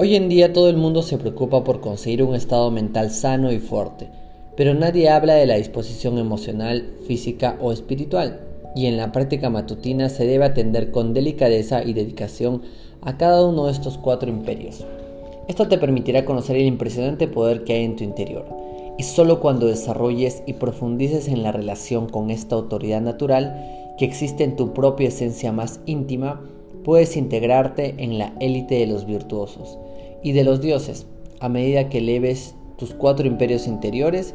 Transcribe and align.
Hoy 0.00 0.14
en 0.14 0.28
día 0.28 0.52
todo 0.52 0.70
el 0.70 0.76
mundo 0.76 1.02
se 1.02 1.18
preocupa 1.18 1.64
por 1.64 1.80
conseguir 1.80 2.22
un 2.22 2.36
estado 2.36 2.70
mental 2.70 3.10
sano 3.10 3.50
y 3.50 3.58
fuerte, 3.58 4.08
pero 4.56 4.72
nadie 4.72 5.08
habla 5.08 5.34
de 5.34 5.44
la 5.44 5.56
disposición 5.56 6.18
emocional, 6.18 6.88
física 7.08 7.58
o 7.60 7.72
espiritual, 7.72 8.38
y 8.76 8.86
en 8.86 8.96
la 8.96 9.10
práctica 9.10 9.50
matutina 9.50 10.08
se 10.08 10.24
debe 10.24 10.44
atender 10.44 10.92
con 10.92 11.14
delicadeza 11.14 11.82
y 11.82 11.94
dedicación 11.94 12.62
a 13.02 13.16
cada 13.16 13.44
uno 13.44 13.66
de 13.66 13.72
estos 13.72 13.98
cuatro 13.98 14.30
imperios. 14.30 14.86
Esto 15.48 15.66
te 15.66 15.78
permitirá 15.78 16.24
conocer 16.24 16.54
el 16.54 16.66
impresionante 16.66 17.26
poder 17.26 17.64
que 17.64 17.72
hay 17.72 17.84
en 17.84 17.96
tu 17.96 18.04
interior, 18.04 18.46
y 18.98 19.02
solo 19.02 19.40
cuando 19.40 19.66
desarrolles 19.66 20.44
y 20.46 20.52
profundices 20.52 21.26
en 21.26 21.42
la 21.42 21.50
relación 21.50 22.08
con 22.08 22.30
esta 22.30 22.54
autoridad 22.54 23.00
natural 23.00 23.96
que 23.98 24.04
existe 24.04 24.44
en 24.44 24.54
tu 24.54 24.72
propia 24.72 25.08
esencia 25.08 25.50
más 25.50 25.80
íntima, 25.86 26.40
puedes 26.84 27.16
integrarte 27.16 27.96
en 27.98 28.16
la 28.16 28.32
élite 28.38 28.76
de 28.76 28.86
los 28.86 29.04
virtuosos 29.04 29.76
y 30.22 30.32
de 30.32 30.44
los 30.44 30.60
dioses. 30.60 31.06
A 31.40 31.48
medida 31.48 31.88
que 31.88 31.98
eleves 31.98 32.54
tus 32.76 32.94
cuatro 32.94 33.26
imperios 33.26 33.66
interiores, 33.66 34.34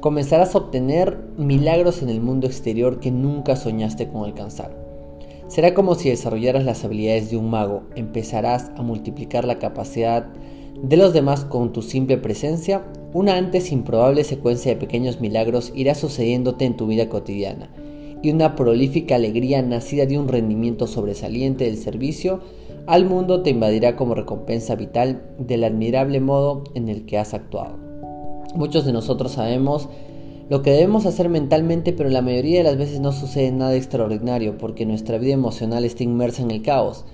comenzarás 0.00 0.54
a 0.54 0.58
obtener 0.58 1.18
milagros 1.36 2.02
en 2.02 2.08
el 2.08 2.20
mundo 2.20 2.46
exterior 2.46 3.00
que 3.00 3.10
nunca 3.10 3.56
soñaste 3.56 4.08
con 4.08 4.24
alcanzar. 4.24 4.76
Será 5.48 5.74
como 5.74 5.94
si 5.94 6.08
desarrollaras 6.08 6.64
las 6.64 6.84
habilidades 6.84 7.30
de 7.30 7.36
un 7.36 7.50
mago, 7.50 7.82
empezarás 7.94 8.70
a 8.76 8.82
multiplicar 8.82 9.44
la 9.44 9.58
capacidad 9.58 10.26
de 10.82 10.96
los 10.96 11.12
demás 11.12 11.44
con 11.44 11.72
tu 11.72 11.82
simple 11.82 12.16
presencia, 12.16 12.82
una 13.12 13.36
antes 13.36 13.70
improbable 13.70 14.24
secuencia 14.24 14.72
de 14.72 14.80
pequeños 14.80 15.20
milagros 15.20 15.70
irá 15.76 15.94
sucediéndote 15.94 16.64
en 16.64 16.76
tu 16.76 16.86
vida 16.86 17.08
cotidiana, 17.08 17.70
y 18.22 18.30
una 18.30 18.56
prolífica 18.56 19.16
alegría 19.16 19.60
nacida 19.62 20.06
de 20.06 20.18
un 20.18 20.28
rendimiento 20.28 20.86
sobresaliente 20.86 21.64
del 21.64 21.76
servicio 21.76 22.40
al 22.86 23.04
mundo 23.06 23.42
te 23.42 23.50
invadirá 23.50 23.96
como 23.96 24.14
recompensa 24.14 24.74
vital 24.74 25.22
del 25.38 25.64
admirable 25.64 26.20
modo 26.20 26.64
en 26.74 26.88
el 26.88 27.06
que 27.06 27.18
has 27.18 27.34
actuado. 27.34 27.76
Muchos 28.54 28.84
de 28.84 28.92
nosotros 28.92 29.32
sabemos 29.32 29.88
lo 30.50 30.62
que 30.62 30.72
debemos 30.72 31.06
hacer 31.06 31.28
mentalmente, 31.28 31.92
pero 31.92 32.10
la 32.10 32.20
mayoría 32.20 32.58
de 32.58 32.64
las 32.64 32.76
veces 32.76 33.00
no 33.00 33.12
sucede 33.12 33.50
nada 33.52 33.74
extraordinario 33.74 34.58
porque 34.58 34.84
nuestra 34.84 35.16
vida 35.18 35.32
emocional 35.32 35.84
está 35.84 36.02
inmersa 36.02 36.42
en 36.42 36.50
el 36.50 36.62
caos. 36.62 37.04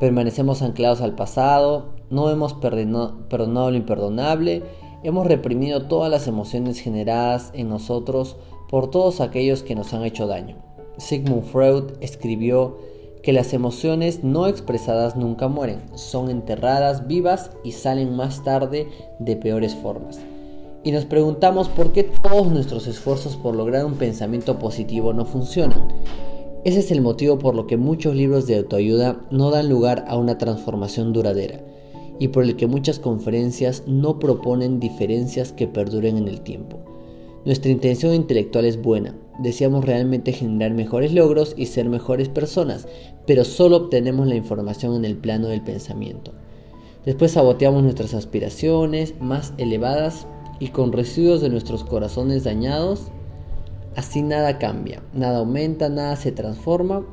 Permanecemos 0.00 0.60
anclados 0.60 1.00
al 1.00 1.14
pasado, 1.14 1.94
no 2.10 2.28
hemos 2.28 2.54
perdonado 2.54 3.70
lo 3.70 3.76
imperdonable, 3.76 4.62
hemos 5.04 5.26
reprimido 5.26 5.86
todas 5.86 6.10
las 6.10 6.26
emociones 6.26 6.80
generadas 6.80 7.50
en 7.54 7.68
nosotros 7.68 8.36
por 8.68 8.90
todos 8.90 9.20
aquellos 9.20 9.62
que 9.62 9.74
nos 9.76 9.94
han 9.94 10.04
hecho 10.04 10.26
daño. 10.26 10.56
Sigmund 10.98 11.44
Freud 11.44 11.84
escribió 12.00 12.76
que 13.22 13.32
las 13.32 13.52
emociones 13.52 14.24
no 14.24 14.46
expresadas 14.46 15.16
nunca 15.16 15.48
mueren, 15.48 15.80
son 15.94 16.28
enterradas 16.28 17.06
vivas 17.06 17.50
y 17.64 17.72
salen 17.72 18.16
más 18.16 18.42
tarde 18.42 18.88
de 19.18 19.36
peores 19.36 19.74
formas. 19.74 20.20
Y 20.84 20.90
nos 20.90 21.04
preguntamos 21.04 21.68
por 21.68 21.92
qué 21.92 22.02
todos 22.02 22.50
nuestros 22.50 22.88
esfuerzos 22.88 23.36
por 23.36 23.54
lograr 23.54 23.84
un 23.84 23.94
pensamiento 23.94 24.58
positivo 24.58 25.12
no 25.12 25.24
funcionan. 25.24 25.88
Ese 26.64 26.80
es 26.80 26.90
el 26.90 27.00
motivo 27.00 27.38
por 27.38 27.54
lo 27.54 27.66
que 27.66 27.76
muchos 27.76 28.16
libros 28.16 28.46
de 28.46 28.56
autoayuda 28.56 29.20
no 29.30 29.50
dan 29.50 29.68
lugar 29.68 30.04
a 30.08 30.16
una 30.16 30.38
transformación 30.38 31.12
duradera 31.12 31.60
y 32.18 32.28
por 32.28 32.44
el 32.44 32.56
que 32.56 32.66
muchas 32.66 32.98
conferencias 32.98 33.84
no 33.86 34.18
proponen 34.18 34.80
diferencias 34.80 35.52
que 35.52 35.66
perduren 35.68 36.16
en 36.16 36.28
el 36.28 36.40
tiempo. 36.40 36.91
Nuestra 37.44 37.72
intención 37.72 38.14
intelectual 38.14 38.64
es 38.64 38.80
buena, 38.80 39.16
deseamos 39.40 39.84
realmente 39.84 40.32
generar 40.32 40.72
mejores 40.72 41.12
logros 41.12 41.54
y 41.56 41.66
ser 41.66 41.88
mejores 41.88 42.28
personas, 42.28 42.86
pero 43.26 43.44
solo 43.44 43.76
obtenemos 43.76 44.28
la 44.28 44.36
información 44.36 44.94
en 44.94 45.04
el 45.04 45.16
plano 45.16 45.48
del 45.48 45.60
pensamiento. 45.60 46.32
Después 47.04 47.32
saboteamos 47.32 47.82
nuestras 47.82 48.14
aspiraciones 48.14 49.14
más 49.20 49.54
elevadas 49.58 50.28
y 50.60 50.68
con 50.68 50.92
residuos 50.92 51.40
de 51.40 51.48
nuestros 51.48 51.82
corazones 51.82 52.44
dañados, 52.44 53.08
así 53.96 54.22
nada 54.22 54.60
cambia, 54.60 55.02
nada 55.12 55.38
aumenta, 55.38 55.88
nada 55.88 56.14
se 56.14 56.30
transforma 56.30 57.04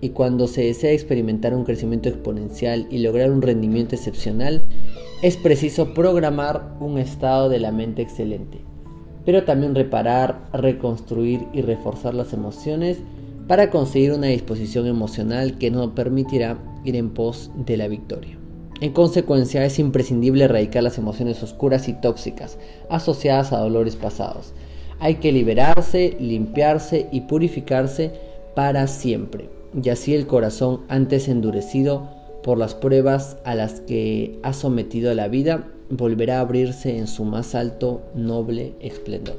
y 0.00 0.10
cuando 0.10 0.46
se 0.46 0.62
desea 0.62 0.92
experimentar 0.92 1.54
un 1.56 1.64
crecimiento 1.64 2.08
exponencial 2.08 2.86
y 2.88 2.98
lograr 2.98 3.32
un 3.32 3.42
rendimiento 3.42 3.96
excepcional, 3.96 4.62
es 5.22 5.36
preciso 5.36 5.92
programar 5.92 6.76
un 6.78 6.98
estado 6.98 7.48
de 7.48 7.58
la 7.58 7.72
mente 7.72 8.02
excelente, 8.02 8.60
pero 9.24 9.44
también 9.44 9.74
reparar, 9.74 10.48
reconstruir 10.52 11.46
y 11.52 11.62
reforzar 11.62 12.14
las 12.14 12.32
emociones 12.32 12.98
para 13.46 13.70
conseguir 13.70 14.12
una 14.12 14.28
disposición 14.28 14.86
emocional 14.86 15.58
que 15.58 15.70
nos 15.70 15.92
permitirá 15.92 16.58
ir 16.84 16.96
en 16.96 17.10
pos 17.10 17.50
de 17.54 17.76
la 17.76 17.88
victoria. 17.88 18.38
En 18.80 18.92
consecuencia, 18.92 19.64
es 19.64 19.78
imprescindible 19.78 20.44
erradicar 20.44 20.82
las 20.82 20.98
emociones 20.98 21.42
oscuras 21.42 21.88
y 21.88 21.92
tóxicas 21.92 22.58
asociadas 22.90 23.52
a 23.52 23.58
dolores 23.58 23.94
pasados. 23.94 24.54
Hay 24.98 25.16
que 25.16 25.32
liberarse, 25.32 26.16
limpiarse 26.18 27.08
y 27.12 27.22
purificarse 27.22 28.12
para 28.56 28.86
siempre. 28.88 29.48
Y 29.80 29.88
así 29.88 30.14
el 30.14 30.26
corazón 30.26 30.80
antes 30.88 31.28
endurecido 31.28 32.21
por 32.42 32.58
las 32.58 32.74
pruebas 32.74 33.36
a 33.44 33.54
las 33.54 33.80
que 33.80 34.38
ha 34.42 34.52
sometido 34.52 35.14
la 35.14 35.28
vida 35.28 35.68
volverá 35.90 36.38
a 36.38 36.40
abrirse 36.40 36.98
en 36.98 37.06
su 37.06 37.24
más 37.24 37.54
alto 37.54 38.02
noble 38.14 38.74
esplendor. 38.80 39.36